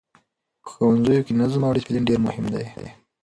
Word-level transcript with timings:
په 0.63 0.67
ښوونځیو 0.71 1.25
کې 1.25 1.33
نظم 1.41 1.61
او 1.65 1.75
ډسپلین 1.75 2.03
ډېر 2.09 2.19
مهم 2.27 2.45
دی. 2.53 2.65